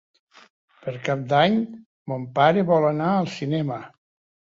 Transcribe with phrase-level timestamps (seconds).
[0.85, 1.61] Per Cap d'Any
[2.15, 3.83] mon pare vol anar al cinema.